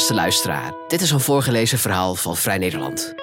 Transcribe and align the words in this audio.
beste 0.00 0.14
luisteraar. 0.14 0.74
Dit 0.88 1.00
is 1.00 1.10
een 1.10 1.20
voorgelezen 1.20 1.78
verhaal 1.78 2.14
van 2.14 2.36
Vrij 2.36 2.58
Nederland. 2.58 3.14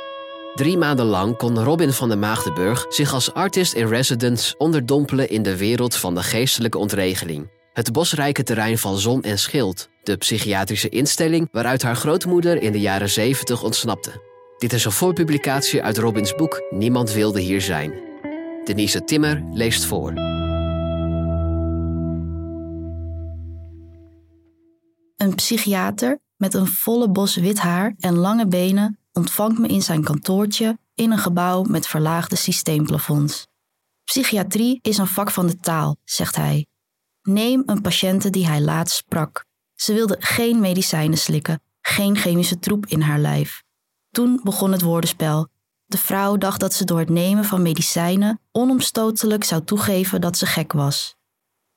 Drie 0.55 0.77
maanden 0.77 1.05
lang 1.05 1.37
kon 1.37 1.63
Robin 1.63 1.91
van 1.91 2.09
der 2.09 2.17
Maagdenburg 2.17 2.85
zich 2.89 3.13
als 3.13 3.33
artist 3.33 3.73
in 3.73 3.87
residence 3.87 4.57
onderdompelen 4.57 5.29
in 5.29 5.43
de 5.43 5.57
wereld 5.57 5.95
van 5.95 6.15
de 6.15 6.23
geestelijke 6.23 6.77
ontregeling. 6.77 7.49
Het 7.73 7.91
bosrijke 7.91 8.43
terrein 8.43 8.77
van 8.77 8.97
Zon 8.97 9.23
en 9.23 9.39
Schild, 9.39 9.89
de 10.03 10.17
psychiatrische 10.17 10.89
instelling 10.89 11.47
waaruit 11.51 11.81
haar 11.81 11.95
grootmoeder 11.95 12.61
in 12.61 12.71
de 12.71 12.79
jaren 12.79 13.09
70 13.09 13.63
ontsnapte. 13.63 14.21
Dit 14.57 14.73
is 14.73 14.85
een 14.85 14.91
voorpublicatie 14.91 15.83
uit 15.83 15.97
Robins 15.97 16.35
boek 16.35 16.63
Niemand 16.69 17.11
wilde 17.11 17.39
hier 17.39 17.61
zijn. 17.61 17.93
Denise 18.63 19.03
Timmer 19.03 19.43
leest 19.53 19.85
voor. 19.85 20.13
Een 25.15 25.35
psychiater 25.35 26.25
met 26.37 26.53
een 26.53 26.67
volle 26.67 27.09
bos 27.09 27.35
wit 27.35 27.59
haar 27.59 27.95
en 27.99 28.15
lange 28.15 28.47
benen 28.47 28.99
ontvangt 29.11 29.59
me 29.59 29.67
in 29.67 29.81
zijn 29.81 30.03
kantoortje 30.03 30.77
in 30.93 31.11
een 31.11 31.17
gebouw 31.17 31.63
met 31.63 31.87
verlaagde 31.87 32.35
systeemplafonds. 32.35 33.47
Psychiatrie 34.03 34.79
is 34.81 34.97
een 34.97 35.07
vak 35.07 35.31
van 35.31 35.47
de 35.47 35.57
taal, 35.57 35.97
zegt 36.03 36.35
hij. 36.35 36.67
Neem 37.21 37.63
een 37.65 37.81
patiënte 37.81 38.29
die 38.29 38.47
hij 38.47 38.61
laatst 38.61 38.95
sprak. 38.95 39.45
Ze 39.75 39.93
wilde 39.93 40.15
geen 40.19 40.59
medicijnen 40.59 41.17
slikken, 41.17 41.61
geen 41.81 42.17
chemische 42.17 42.59
troep 42.59 42.85
in 42.85 43.01
haar 43.01 43.19
lijf. 43.19 43.63
Toen 44.11 44.39
begon 44.43 44.71
het 44.71 44.81
woordenspel. 44.81 45.47
De 45.85 45.97
vrouw 45.97 46.37
dacht 46.37 46.59
dat 46.59 46.73
ze 46.73 46.85
door 46.85 46.99
het 46.99 47.09
nemen 47.09 47.45
van 47.45 47.61
medicijnen 47.61 48.41
onomstotelijk 48.51 49.43
zou 49.43 49.63
toegeven 49.63 50.21
dat 50.21 50.37
ze 50.37 50.45
gek 50.45 50.73
was. 50.73 51.15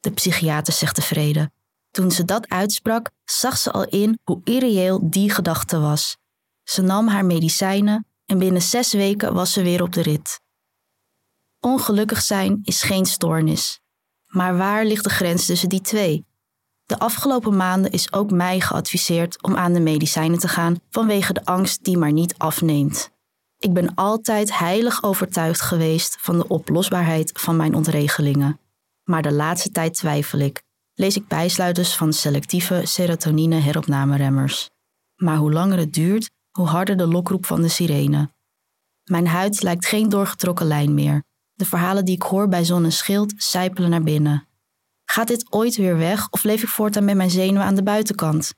De 0.00 0.10
psychiater 0.10 0.72
zegt 0.72 0.94
tevreden. 0.94 1.52
Toen 2.00 2.10
ze 2.10 2.24
dat 2.24 2.48
uitsprak, 2.48 3.10
zag 3.24 3.58
ze 3.58 3.70
al 3.70 3.84
in 3.84 4.18
hoe 4.24 4.40
irreëel 4.44 5.10
die 5.10 5.30
gedachte 5.30 5.78
was. 5.80 6.16
Ze 6.62 6.82
nam 6.82 7.08
haar 7.08 7.24
medicijnen 7.24 8.06
en 8.26 8.38
binnen 8.38 8.62
zes 8.62 8.92
weken 8.92 9.34
was 9.34 9.52
ze 9.52 9.62
weer 9.62 9.82
op 9.82 9.92
de 9.92 10.02
rit. 10.02 10.40
Ongelukkig 11.58 12.22
zijn 12.22 12.60
is 12.64 12.82
geen 12.82 13.06
stoornis. 13.06 13.80
Maar 14.26 14.56
waar 14.56 14.84
ligt 14.84 15.04
de 15.04 15.10
grens 15.10 15.46
tussen 15.46 15.68
die 15.68 15.80
twee? 15.80 16.26
De 16.86 16.98
afgelopen 16.98 17.56
maanden 17.56 17.90
is 17.90 18.12
ook 18.12 18.30
mij 18.30 18.60
geadviseerd 18.60 19.42
om 19.42 19.56
aan 19.56 19.72
de 19.72 19.80
medicijnen 19.80 20.38
te 20.38 20.48
gaan 20.48 20.80
vanwege 20.90 21.32
de 21.32 21.44
angst 21.44 21.84
die 21.84 21.98
maar 21.98 22.12
niet 22.12 22.34
afneemt. 22.38 23.10
Ik 23.58 23.72
ben 23.72 23.94
altijd 23.94 24.58
heilig 24.58 25.02
overtuigd 25.02 25.60
geweest 25.60 26.16
van 26.20 26.38
de 26.38 26.48
oplosbaarheid 26.48 27.30
van 27.34 27.56
mijn 27.56 27.74
ontregelingen. 27.74 28.60
Maar 29.04 29.22
de 29.22 29.32
laatste 29.32 29.70
tijd 29.70 29.94
twijfel 29.94 30.38
ik. 30.38 30.68
Lees 31.00 31.16
ik 31.16 31.28
bijsluiters 31.28 31.96
van 31.96 32.12
selectieve 32.12 32.82
serotonine-heropnameremmers. 32.84 34.70
Maar 35.16 35.36
hoe 35.36 35.52
langer 35.52 35.78
het 35.78 35.92
duurt, 35.92 36.30
hoe 36.50 36.66
harder 36.66 36.96
de 36.96 37.06
lokroep 37.06 37.46
van 37.46 37.62
de 37.62 37.68
sirene. 37.68 38.30
Mijn 39.04 39.26
huid 39.26 39.62
lijkt 39.62 39.86
geen 39.86 40.08
doorgetrokken 40.08 40.66
lijn 40.66 40.94
meer. 40.94 41.22
De 41.52 41.64
verhalen 41.64 42.04
die 42.04 42.14
ik 42.14 42.22
hoor 42.22 42.48
bij 42.48 42.64
zon 42.64 42.84
en 42.84 42.92
schild 42.92 43.32
sijpelen 43.36 43.90
naar 43.90 44.02
binnen. 44.02 44.46
Gaat 45.04 45.26
dit 45.28 45.52
ooit 45.52 45.76
weer 45.76 45.96
weg 45.96 46.28
of 46.30 46.42
leef 46.42 46.62
ik 46.62 46.68
voortaan 46.68 47.04
met 47.04 47.16
mijn 47.16 47.30
zenuwen 47.30 47.66
aan 47.66 47.74
de 47.74 47.82
buitenkant? 47.82 48.54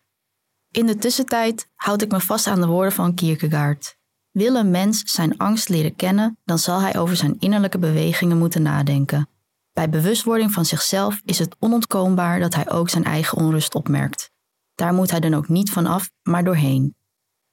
In 0.71 0.87
de 0.87 0.97
tussentijd 0.97 1.69
houd 1.75 2.03
ik 2.03 2.11
me 2.11 2.21
vast 2.21 2.47
aan 2.47 2.61
de 2.61 2.67
woorden 2.67 2.93
van 2.93 3.15
Kierkegaard. 3.15 3.97
Wil 4.31 4.55
een 4.55 4.71
mens 4.71 5.03
zijn 5.05 5.39
angst 5.39 5.69
leren 5.69 5.97
kennen, 5.97 6.39
dan 6.45 6.59
zal 6.59 6.81
hij 6.81 6.99
over 6.99 7.17
zijn 7.17 7.37
innerlijke 7.39 7.79
bewegingen 7.79 8.39
moeten 8.39 8.63
nadenken. 8.63 9.29
Bij 9.73 9.89
bewustwording 9.89 10.53
van 10.53 10.65
zichzelf 10.65 11.21
is 11.25 11.39
het 11.39 11.57
onontkoombaar 11.59 12.41
dat 12.41 12.55
hij 12.55 12.71
ook 12.71 12.89
zijn 12.89 13.05
eigen 13.05 13.39
onrust 13.39 13.75
opmerkt. 13.75 14.31
Daar 14.75 14.95
moet 14.95 15.11
hij 15.11 15.21
dan 15.21 15.35
ook 15.35 15.49
niet 15.49 15.71
van 15.71 15.87
af, 15.87 16.11
maar 16.23 16.45
doorheen. 16.45 16.97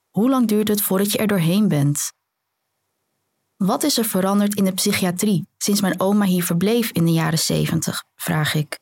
Hoe 0.10 0.30
lang 0.30 0.48
duurt 0.48 0.68
het 0.68 0.82
voordat 0.82 1.12
je 1.12 1.18
er 1.18 1.28
doorheen 1.28 1.68
bent? 1.68 2.12
Wat 3.58 3.84
is 3.84 3.98
er 3.98 4.06
veranderd 4.06 4.56
in 4.56 4.64
de 4.66 4.74
psychiatrie 4.74 5.48
sinds 5.58 5.82
mijn 5.82 6.00
oma 6.00 6.26
hier 6.26 6.44
verbleef 6.44 6.92
in 6.92 7.06
de 7.06 7.12
jaren 7.12 7.40
70? 7.40 8.04
vraag 8.16 8.54
ik. 8.54 8.80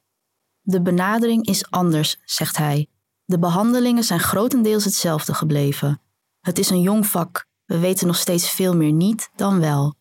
De 0.61 0.81
benadering 0.81 1.45
is 1.45 1.69
anders, 1.69 2.17
zegt 2.25 2.57
hij. 2.57 2.87
De 3.25 3.39
behandelingen 3.39 4.03
zijn 4.03 4.19
grotendeels 4.19 4.83
hetzelfde 4.83 5.33
gebleven. 5.33 6.01
Het 6.41 6.59
is 6.59 6.69
een 6.69 6.81
jong 6.81 7.07
vak. 7.07 7.45
We 7.65 7.79
weten 7.79 8.07
nog 8.07 8.15
steeds 8.15 8.51
veel 8.51 8.75
meer 8.75 8.91
niet 8.91 9.29
dan 9.35 9.59
wel. 9.59 9.95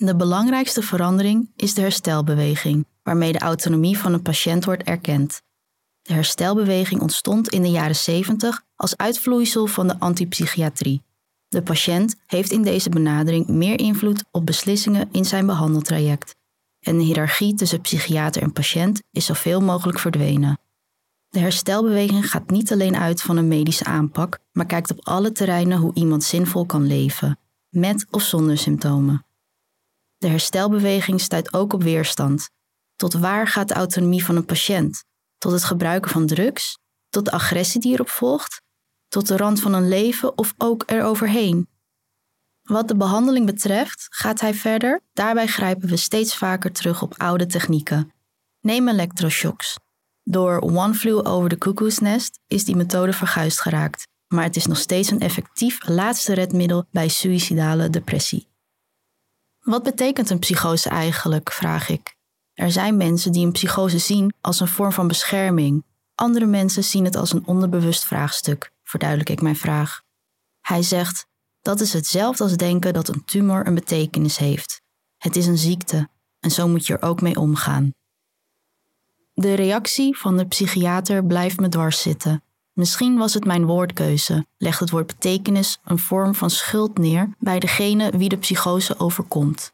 De 0.00 0.16
belangrijkste 0.16 0.82
verandering 0.82 1.50
is 1.56 1.74
de 1.74 1.80
herstelbeweging, 1.80 2.86
waarmee 3.02 3.32
de 3.32 3.38
autonomie 3.38 3.98
van 3.98 4.12
een 4.12 4.22
patiënt 4.22 4.64
wordt 4.64 4.82
erkend. 4.82 5.42
De 6.02 6.12
herstelbeweging 6.12 7.00
ontstond 7.00 7.48
in 7.48 7.62
de 7.62 7.70
jaren 7.70 7.96
70 7.96 8.62
als 8.76 8.96
uitvloeisel 8.96 9.66
van 9.66 9.88
de 9.88 9.98
antipsychiatrie. 9.98 11.02
De 11.48 11.62
patiënt 11.62 12.16
heeft 12.26 12.50
in 12.50 12.62
deze 12.62 12.88
benadering 12.88 13.48
meer 13.48 13.78
invloed 13.78 14.24
op 14.30 14.46
beslissingen 14.46 15.08
in 15.12 15.24
zijn 15.24 15.46
behandeltraject. 15.46 16.34
En 16.80 16.98
de 16.98 17.04
hiërarchie 17.04 17.54
tussen 17.54 17.80
psychiater 17.80 18.42
en 18.42 18.52
patiënt 18.52 19.02
is 19.10 19.26
zoveel 19.26 19.60
mogelijk 19.60 19.98
verdwenen. 19.98 20.58
De 21.28 21.38
herstelbeweging 21.38 22.30
gaat 22.30 22.50
niet 22.50 22.72
alleen 22.72 22.96
uit 22.96 23.22
van 23.22 23.36
een 23.36 23.48
medische 23.48 23.84
aanpak, 23.84 24.38
maar 24.52 24.66
kijkt 24.66 24.90
op 24.90 25.06
alle 25.06 25.32
terreinen 25.32 25.78
hoe 25.78 25.94
iemand 25.94 26.24
zinvol 26.24 26.66
kan 26.66 26.86
leven, 26.86 27.38
met 27.68 28.06
of 28.10 28.22
zonder 28.22 28.58
symptomen. 28.58 29.26
De 30.18 30.28
herstelbeweging 30.28 31.20
stuit 31.20 31.52
ook 31.52 31.72
op 31.72 31.82
weerstand. 31.82 32.50
Tot 32.96 33.12
waar 33.12 33.46
gaat 33.46 33.68
de 33.68 33.74
autonomie 33.74 34.24
van 34.24 34.36
een 34.36 34.44
patiënt? 34.44 35.04
Tot 35.38 35.52
het 35.52 35.64
gebruiken 35.64 36.10
van 36.10 36.26
drugs? 36.26 36.78
Tot 37.08 37.24
de 37.24 37.30
agressie 37.30 37.80
die 37.80 37.92
erop 37.92 38.08
volgt? 38.08 38.62
Tot 39.08 39.26
de 39.26 39.36
rand 39.36 39.60
van 39.60 39.74
een 39.74 39.88
leven 39.88 40.38
of 40.38 40.54
ook 40.56 40.82
eroverheen? 40.86 41.68
Wat 42.62 42.88
de 42.88 42.96
behandeling 42.96 43.46
betreft 43.46 44.06
gaat 44.10 44.40
hij 44.40 44.54
verder. 44.54 45.00
Daarbij 45.12 45.46
grijpen 45.46 45.88
we 45.88 45.96
steeds 45.96 46.36
vaker 46.36 46.72
terug 46.72 47.02
op 47.02 47.14
oude 47.16 47.46
technieken. 47.46 48.12
Neem 48.60 48.88
electroshocks. 48.88 49.76
Door 50.22 50.60
One 50.60 50.94
Flew 50.94 51.26
Over 51.26 51.48
the 51.48 51.58
Cuckoo's 51.58 51.98
Nest 51.98 52.40
is 52.46 52.64
die 52.64 52.76
methode 52.76 53.12
verguisd 53.12 53.60
geraakt, 53.60 54.06
maar 54.26 54.44
het 54.44 54.56
is 54.56 54.66
nog 54.66 54.78
steeds 54.78 55.10
een 55.10 55.20
effectief 55.20 55.88
laatste 55.88 56.34
redmiddel 56.34 56.84
bij 56.90 57.08
suïcidale 57.08 57.90
depressie. 57.90 58.48
Wat 59.68 59.82
betekent 59.82 60.30
een 60.30 60.38
psychose 60.38 60.88
eigenlijk, 60.88 61.52
vraag 61.52 61.88
ik. 61.88 62.16
Er 62.52 62.70
zijn 62.70 62.96
mensen 62.96 63.32
die 63.32 63.46
een 63.46 63.52
psychose 63.52 63.98
zien 63.98 64.34
als 64.40 64.60
een 64.60 64.68
vorm 64.68 64.92
van 64.92 65.08
bescherming. 65.08 65.84
Andere 66.14 66.46
mensen 66.46 66.84
zien 66.84 67.04
het 67.04 67.16
als 67.16 67.32
een 67.32 67.46
onderbewust 67.46 68.04
vraagstuk, 68.04 68.72
verduidelijk 68.82 69.30
ik 69.30 69.40
mijn 69.40 69.56
vraag. 69.56 70.02
Hij 70.60 70.82
zegt: 70.82 71.26
dat 71.60 71.80
is 71.80 71.92
hetzelfde 71.92 72.42
als 72.42 72.56
denken 72.56 72.92
dat 72.92 73.08
een 73.08 73.24
tumor 73.24 73.66
een 73.66 73.74
betekenis 73.74 74.36
heeft. 74.36 74.80
Het 75.16 75.36
is 75.36 75.46
een 75.46 75.58
ziekte 75.58 76.08
en 76.40 76.50
zo 76.50 76.68
moet 76.68 76.86
je 76.86 76.92
er 76.92 77.02
ook 77.02 77.20
mee 77.20 77.36
omgaan. 77.36 77.94
De 79.34 79.54
reactie 79.54 80.18
van 80.18 80.36
de 80.36 80.46
psychiater 80.46 81.24
blijft 81.24 81.60
me 81.60 81.68
dwars 81.68 82.02
zitten. 82.02 82.42
Misschien 82.78 83.16
was 83.16 83.34
het 83.34 83.44
mijn 83.44 83.66
woordkeuze, 83.66 84.46
legt 84.56 84.80
het 84.80 84.90
woord 84.90 85.06
betekenis 85.06 85.78
een 85.84 85.98
vorm 85.98 86.34
van 86.34 86.50
schuld 86.50 86.98
neer 86.98 87.34
bij 87.38 87.58
degene 87.58 88.10
wie 88.10 88.28
de 88.28 88.36
psychose 88.36 88.98
overkomt. 88.98 89.72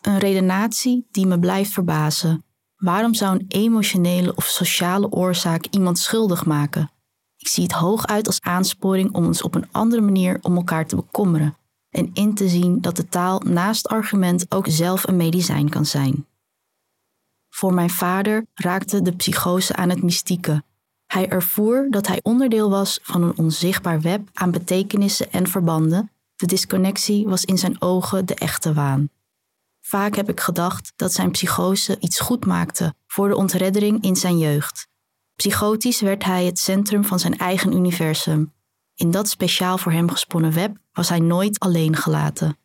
Een 0.00 0.18
redenatie 0.18 1.06
die 1.10 1.26
me 1.26 1.38
blijft 1.38 1.72
verbazen. 1.72 2.44
Waarom 2.76 3.14
zou 3.14 3.34
een 3.34 3.44
emotionele 3.48 4.34
of 4.34 4.44
sociale 4.44 5.10
oorzaak 5.10 5.66
iemand 5.70 5.98
schuldig 5.98 6.44
maken? 6.44 6.90
Ik 7.36 7.48
zie 7.48 7.62
het 7.62 7.72
hooguit 7.72 8.26
als 8.26 8.40
aansporing 8.40 9.14
om 9.14 9.24
ons 9.24 9.42
op 9.42 9.54
een 9.54 9.68
andere 9.72 10.02
manier 10.02 10.38
om 10.42 10.56
elkaar 10.56 10.86
te 10.86 10.96
bekommeren 10.96 11.56
en 11.90 12.10
in 12.12 12.34
te 12.34 12.48
zien 12.48 12.80
dat 12.80 12.96
de 12.96 13.08
taal 13.08 13.38
naast 13.38 13.88
argument 13.88 14.54
ook 14.54 14.66
zelf 14.68 15.08
een 15.08 15.16
medicijn 15.16 15.68
kan 15.68 15.86
zijn. 15.86 16.26
Voor 17.48 17.74
mijn 17.74 17.90
vader 17.90 18.46
raakte 18.54 19.02
de 19.02 19.16
psychose 19.16 19.76
aan 19.76 19.90
het 19.90 20.02
mystieke. 20.02 20.64
Hij 21.16 21.28
ervoer 21.28 21.86
dat 21.90 22.06
hij 22.06 22.20
onderdeel 22.22 22.70
was 22.70 22.98
van 23.02 23.22
een 23.22 23.38
onzichtbaar 23.38 24.00
web 24.00 24.28
aan 24.32 24.50
betekenissen 24.50 25.32
en 25.32 25.46
verbanden. 25.46 26.10
De 26.34 26.46
disconnectie 26.46 27.26
was 27.26 27.44
in 27.44 27.58
zijn 27.58 27.82
ogen 27.82 28.26
de 28.26 28.34
echte 28.34 28.72
waan. 28.72 29.10
Vaak 29.80 30.16
heb 30.16 30.28
ik 30.28 30.40
gedacht 30.40 30.92
dat 30.96 31.12
zijn 31.12 31.30
psychose 31.30 31.96
iets 32.00 32.20
goed 32.20 32.46
maakte 32.46 32.94
voor 33.06 33.28
de 33.28 33.36
ontreddering 33.36 34.02
in 34.02 34.16
zijn 34.16 34.38
jeugd. 34.38 34.88
Psychotisch 35.36 36.00
werd 36.00 36.24
hij 36.24 36.44
het 36.44 36.58
centrum 36.58 37.04
van 37.04 37.18
zijn 37.18 37.38
eigen 37.38 37.72
universum. 37.72 38.52
In 38.94 39.10
dat 39.10 39.28
speciaal 39.28 39.78
voor 39.78 39.92
hem 39.92 40.10
gesponnen 40.10 40.52
web 40.52 40.76
was 40.92 41.08
hij 41.08 41.20
nooit 41.20 41.58
alleen 41.58 41.96
gelaten. 41.96 42.58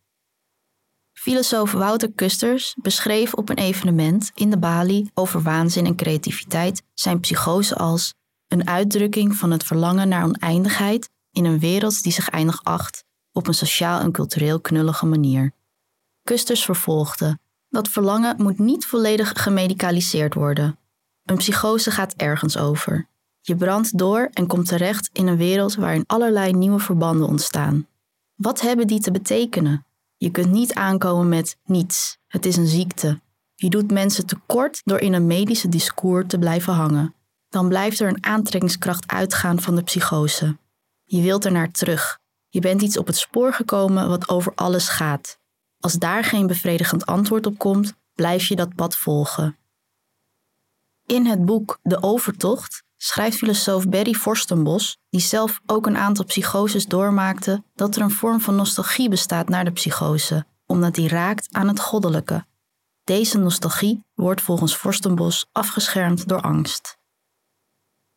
Filosoof 1.13 1.71
Wouter 1.71 2.11
Kusters 2.11 2.75
beschreef 2.81 3.33
op 3.33 3.49
een 3.49 3.57
evenement 3.57 4.31
in 4.33 4.49
de 4.49 4.57
Bali 4.57 5.09
over 5.13 5.41
waanzin 5.41 5.85
en 5.85 5.95
creativiteit 5.95 6.83
zijn 6.93 7.19
psychose 7.19 7.75
als 7.75 8.13
een 8.51 8.67
uitdrukking 8.67 9.35
van 9.35 9.51
het 9.51 9.63
verlangen 9.63 10.07
naar 10.07 10.23
oneindigheid 10.23 11.09
in 11.31 11.45
een 11.45 11.59
wereld 11.59 12.03
die 12.03 12.11
zich 12.11 12.29
eindig 12.29 12.63
acht 12.63 13.03
op 13.31 13.47
een 13.47 13.53
sociaal 13.53 13.99
en 13.99 14.11
cultureel 14.11 14.59
knullige 14.59 15.05
manier. 15.05 15.51
Kusters 16.23 16.65
vervolgde: 16.65 17.39
Dat 17.69 17.87
verlangen 17.87 18.41
moet 18.41 18.59
niet 18.59 18.85
volledig 18.85 19.33
gemedicaliseerd 19.35 20.33
worden. 20.33 20.79
Een 21.23 21.37
psychose 21.37 21.91
gaat 21.91 22.13
ergens 22.13 22.57
over. 22.57 23.07
Je 23.41 23.55
brandt 23.55 23.97
door 23.97 24.29
en 24.33 24.47
komt 24.47 24.67
terecht 24.67 25.09
in 25.13 25.27
een 25.27 25.37
wereld 25.37 25.75
waarin 25.75 26.03
allerlei 26.07 26.53
nieuwe 26.53 26.79
verbanden 26.79 27.27
ontstaan. 27.27 27.87
Wat 28.35 28.61
hebben 28.61 28.87
die 28.87 28.99
te 28.99 29.11
betekenen? 29.11 29.85
Je 30.17 30.31
kunt 30.31 30.51
niet 30.51 30.73
aankomen 30.73 31.29
met 31.29 31.57
niets, 31.63 32.17
het 32.27 32.45
is 32.45 32.57
een 32.57 32.67
ziekte. 32.67 33.19
Je 33.55 33.69
doet 33.69 33.91
mensen 33.91 34.25
tekort 34.25 34.81
door 34.83 34.99
in 34.99 35.13
een 35.13 35.27
medische 35.27 35.69
discours 35.69 36.27
te 36.27 36.39
blijven 36.39 36.73
hangen. 36.73 37.13
Dan 37.51 37.67
blijft 37.67 37.99
er 37.99 38.07
een 38.07 38.25
aantrekkingskracht 38.25 39.07
uitgaan 39.07 39.61
van 39.61 39.75
de 39.75 39.83
psychose. 39.83 40.57
Je 41.03 41.21
wilt 41.21 41.45
er 41.45 41.51
naar 41.51 41.71
terug. 41.71 42.19
Je 42.49 42.59
bent 42.59 42.81
iets 42.81 42.97
op 42.97 43.07
het 43.07 43.17
spoor 43.17 43.53
gekomen 43.53 44.09
wat 44.09 44.29
over 44.29 44.51
alles 44.55 44.89
gaat. 44.89 45.39
Als 45.79 45.93
daar 45.93 46.23
geen 46.23 46.47
bevredigend 46.47 47.05
antwoord 47.05 47.45
op 47.45 47.57
komt, 47.57 47.93
blijf 48.13 48.47
je 48.47 48.55
dat 48.55 48.75
pad 48.75 48.97
volgen. 48.97 49.57
In 51.05 51.25
het 51.25 51.45
boek 51.45 51.79
De 51.81 52.03
Overtocht 52.03 52.83
schrijft 52.97 53.37
filosoof 53.37 53.89
Barry 53.89 54.13
Forstenbos, 54.13 54.97
die 55.09 55.21
zelf 55.21 55.59
ook 55.65 55.85
een 55.85 55.97
aantal 55.97 56.25
psychoses 56.25 56.85
doormaakte, 56.85 57.63
dat 57.75 57.95
er 57.95 58.01
een 58.01 58.11
vorm 58.11 58.41
van 58.41 58.55
nostalgie 58.55 59.09
bestaat 59.09 59.49
naar 59.49 59.65
de 59.65 59.71
psychose, 59.71 60.45
omdat 60.65 60.95
die 60.95 61.07
raakt 61.07 61.47
aan 61.51 61.67
het 61.67 61.79
goddelijke. 61.79 62.45
Deze 63.03 63.37
nostalgie 63.37 64.05
wordt 64.13 64.41
volgens 64.41 64.75
Forstenbos 64.75 65.45
afgeschermd 65.51 66.27
door 66.27 66.41
angst. 66.41 66.99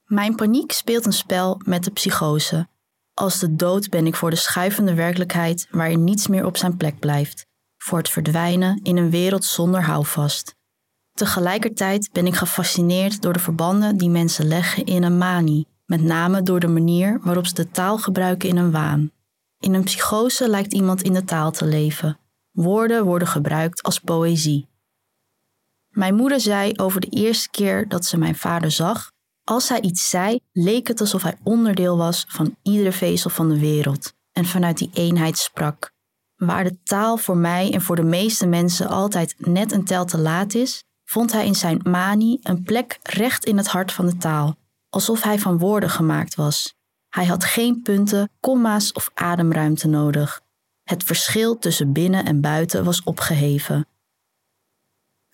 Mijn 0.04 0.34
paniek 0.34 0.72
speelt 0.72 1.06
een 1.06 1.12
spel 1.12 1.60
met 1.64 1.84
de 1.84 1.90
psychose. 1.90 2.68
Als 3.14 3.38
de 3.38 3.56
dood 3.56 3.90
ben 3.90 4.06
ik 4.06 4.14
voor 4.14 4.30
de 4.30 4.36
schuivende 4.36 4.94
werkelijkheid 4.94 5.68
waarin 5.70 6.04
niets 6.04 6.26
meer 6.26 6.46
op 6.46 6.56
zijn 6.56 6.76
plek 6.76 6.98
blijft, 6.98 7.46
voor 7.76 7.98
het 7.98 8.08
verdwijnen 8.08 8.80
in 8.82 8.96
een 8.96 9.10
wereld 9.10 9.44
zonder 9.44 9.82
houvast. 9.82 10.56
Tegelijkertijd 11.12 12.08
ben 12.12 12.26
ik 12.26 12.34
gefascineerd 12.34 13.22
door 13.22 13.32
de 13.32 13.38
verbanden 13.38 13.96
die 13.96 14.08
mensen 14.10 14.46
leggen 14.46 14.84
in 14.84 15.02
een 15.02 15.18
manie, 15.18 15.66
met 15.86 16.02
name 16.02 16.42
door 16.42 16.60
de 16.60 16.68
manier 16.68 17.20
waarop 17.22 17.46
ze 17.46 17.54
de 17.54 17.70
taal 17.70 17.98
gebruiken 17.98 18.48
in 18.48 18.56
een 18.56 18.70
waan. 18.70 19.10
In 19.58 19.74
een 19.74 19.84
psychose 19.84 20.48
lijkt 20.48 20.72
iemand 20.72 21.02
in 21.02 21.12
de 21.12 21.24
taal 21.24 21.50
te 21.50 21.64
leven. 21.64 22.18
Woorden 22.50 23.04
worden 23.04 23.28
gebruikt 23.28 23.82
als 23.82 23.98
poëzie. 23.98 24.68
Mijn 25.88 26.14
moeder 26.14 26.40
zei 26.40 26.72
over 26.76 27.00
de 27.00 27.08
eerste 27.08 27.50
keer 27.50 27.88
dat 27.88 28.04
ze 28.04 28.18
mijn 28.18 28.36
vader 28.36 28.70
zag: 28.70 29.12
als 29.44 29.68
hij 29.68 29.80
iets 29.80 30.10
zei, 30.10 30.38
leek 30.52 30.88
het 30.88 31.00
alsof 31.00 31.22
hij 31.22 31.38
onderdeel 31.42 31.96
was 31.96 32.24
van 32.28 32.56
iedere 32.62 32.92
vezel 32.92 33.30
van 33.30 33.48
de 33.48 33.58
wereld 33.58 34.12
en 34.32 34.44
vanuit 34.44 34.78
die 34.78 34.90
eenheid 34.92 35.38
sprak. 35.38 35.92
Waar 36.36 36.64
de 36.64 36.82
taal 36.82 37.16
voor 37.16 37.36
mij 37.36 37.72
en 37.72 37.82
voor 37.82 37.96
de 37.96 38.02
meeste 38.02 38.46
mensen 38.46 38.88
altijd 38.88 39.34
net 39.38 39.72
een 39.72 39.84
tel 39.84 40.04
te 40.04 40.18
laat 40.18 40.54
is, 40.54 40.84
vond 41.04 41.32
hij 41.32 41.46
in 41.46 41.54
zijn 41.54 41.80
manie 41.82 42.38
een 42.42 42.62
plek 42.62 42.98
recht 43.02 43.44
in 43.44 43.56
het 43.56 43.68
hart 43.68 43.92
van 43.92 44.06
de 44.06 44.16
taal, 44.16 44.56
alsof 44.88 45.22
hij 45.22 45.38
van 45.38 45.58
woorden 45.58 45.90
gemaakt 45.90 46.34
was. 46.34 46.74
Hij 47.08 47.26
had 47.26 47.44
geen 47.44 47.82
punten, 47.82 48.30
komma's 48.40 48.92
of 48.92 49.10
ademruimte 49.14 49.88
nodig. 49.88 50.40
Het 50.82 51.02
verschil 51.02 51.58
tussen 51.58 51.92
binnen 51.92 52.24
en 52.24 52.40
buiten 52.40 52.84
was 52.84 53.02
opgeheven. 53.02 53.86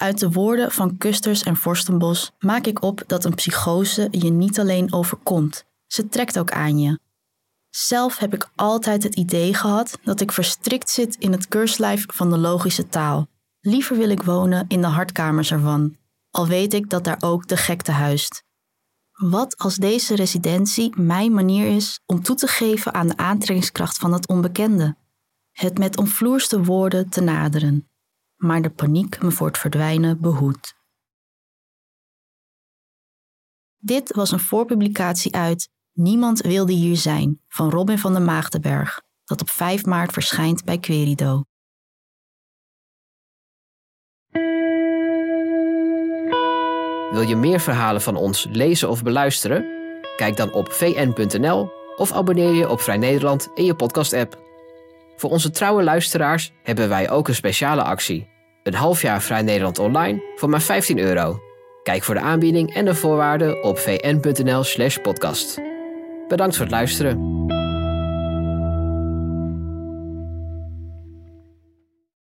Uit 0.00 0.19
de 0.19 0.31
woorden 0.31 0.70
van 0.70 0.97
Kusters 0.97 1.43
en 1.43 1.56
Forstenbos 1.56 2.32
maak 2.38 2.67
ik 2.67 2.82
op 2.82 3.02
dat 3.06 3.25
een 3.25 3.35
psychose 3.35 4.08
je 4.11 4.31
niet 4.31 4.58
alleen 4.58 4.93
overkomt, 4.93 5.64
ze 5.87 6.08
trekt 6.08 6.38
ook 6.38 6.50
aan 6.50 6.79
je. 6.79 6.99
Zelf 7.70 8.19
heb 8.19 8.35
ik 8.35 8.50
altijd 8.55 9.02
het 9.02 9.14
idee 9.14 9.55
gehad 9.55 9.99
dat 10.02 10.20
ik 10.20 10.32
verstrikt 10.32 10.91
zit 10.91 11.17
in 11.17 11.32
het 11.32 11.49
keurslijf 11.49 12.05
van 12.06 12.31
de 12.31 12.38
logische 12.38 12.88
taal. 12.88 13.26
Liever 13.61 13.97
wil 13.97 14.08
ik 14.08 14.23
wonen 14.23 14.64
in 14.69 14.81
de 14.81 14.87
hartkamers 14.87 15.50
ervan, 15.52 15.97
al 16.31 16.47
weet 16.47 16.75
ik 16.75 16.91
dat 16.91 17.05
daar 17.05 17.19
ook 17.20 17.49
de 17.49 17.56
gekte 17.56 17.93
huist. 17.93 18.43
Wat 19.12 19.58
als 19.58 19.75
deze 19.75 20.14
residentie 20.14 21.00
mijn 21.00 21.32
manier 21.32 21.76
is 21.76 22.00
om 22.06 22.23
toe 22.23 22.37
te 22.37 22.47
geven 22.47 22.94
aan 22.94 23.08
de 23.08 23.17
aantrekkingskracht 23.17 23.99
van 23.99 24.12
het 24.12 24.29
onbekende? 24.29 24.97
Het 25.52 25.79
met 25.79 25.99
omvloerste 25.99 26.64
woorden 26.64 27.08
te 27.08 27.20
naderen, 27.20 27.89
maar 28.40 28.62
de 28.62 28.70
paniek 28.70 29.22
me 29.22 29.31
voor 29.31 29.46
het 29.46 29.58
verdwijnen 29.58 30.20
behoedt. 30.20 30.75
Dit 33.76 34.14
was 34.14 34.32
een 34.32 34.40
voorpublicatie 34.40 35.34
uit 35.34 35.70
Niemand 35.92 36.40
wilde 36.40 36.72
hier 36.72 36.96
zijn 36.96 37.40
van 37.48 37.70
Robin 37.70 37.98
van 37.98 38.12
der 38.12 38.22
Maagdenberg, 38.22 39.02
dat 39.25 39.40
op 39.40 39.50
5 39.50 39.84
maart 39.84 40.12
verschijnt 40.12 40.64
bij 40.64 40.78
Querido. 40.78 41.42
Wil 47.10 47.28
je 47.28 47.37
meer 47.37 47.60
verhalen 47.60 48.00
van 48.00 48.16
ons 48.16 48.46
lezen 48.50 48.88
of 48.88 49.02
beluisteren? 49.02 49.64
Kijk 50.16 50.37
dan 50.37 50.52
op 50.52 50.72
vn.nl 50.72 51.70
of 51.96 52.12
abonneer 52.12 52.52
je 52.52 52.69
op 52.69 52.81
Vrij 52.81 52.98
Nederland 52.98 53.48
in 53.54 53.64
je 53.64 53.75
podcast-app. 53.75 54.50
Voor 55.20 55.31
onze 55.31 55.50
trouwe 55.50 55.82
luisteraars 55.82 56.52
hebben 56.62 56.88
wij 56.88 57.11
ook 57.11 57.28
een 57.28 57.34
speciale 57.34 57.82
actie. 57.82 58.28
Een 58.62 58.75
half 58.75 59.02
jaar 59.02 59.22
Vrij 59.22 59.43
Nederland 59.43 59.78
online 59.78 60.22
voor 60.37 60.49
maar 60.49 60.62
15 60.62 60.99
euro. 60.99 61.40
Kijk 61.82 62.02
voor 62.02 62.14
de 62.14 62.20
aanbieding 62.20 62.75
en 62.75 62.84
de 62.84 62.94
voorwaarden 62.94 63.62
op 63.62 63.78
vn.nl/podcast. 63.78 65.61
Bedankt 66.28 66.56
voor 66.56 66.64
het 66.64 66.75
luisteren. 66.75 67.19